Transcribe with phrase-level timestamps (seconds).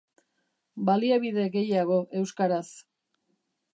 [0.87, 2.67] Baliabide gehiago euskaraz.